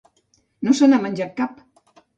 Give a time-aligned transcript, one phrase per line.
[0.69, 1.65] No se n'ha menjat cap